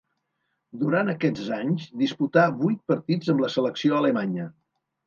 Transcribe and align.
Durant 0.83 1.11
aquests 1.13 1.51
anys 1.59 1.85
disputà 2.05 2.49
vuit 2.65 2.83
partits 2.95 3.35
amb 3.37 3.47
la 3.47 3.53
selecció 3.59 4.03
alemanya. 4.05 4.53